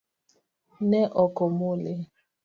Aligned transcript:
Ne 0.89 1.01
oko 1.23 1.43
muli? 1.57 1.93